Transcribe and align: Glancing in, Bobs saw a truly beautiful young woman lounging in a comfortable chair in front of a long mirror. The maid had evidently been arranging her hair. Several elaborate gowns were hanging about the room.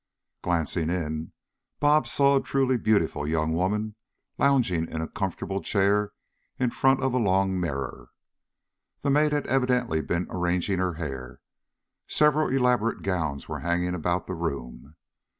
Glancing 0.41 0.89
in, 0.89 1.31
Bobs 1.79 2.11
saw 2.11 2.35
a 2.37 2.41
truly 2.41 2.79
beautiful 2.79 3.27
young 3.27 3.53
woman 3.53 3.93
lounging 4.39 4.87
in 4.87 4.99
a 4.99 5.07
comfortable 5.07 5.61
chair 5.61 6.13
in 6.57 6.71
front 6.71 7.03
of 7.03 7.13
a 7.13 7.19
long 7.19 7.59
mirror. 7.59 8.09
The 9.01 9.11
maid 9.11 9.31
had 9.31 9.45
evidently 9.45 10.01
been 10.01 10.25
arranging 10.31 10.79
her 10.79 10.95
hair. 10.95 11.39
Several 12.07 12.47
elaborate 12.49 13.03
gowns 13.03 13.47
were 13.47 13.59
hanging 13.59 13.93
about 13.93 14.25
the 14.25 14.33
room. 14.33 14.95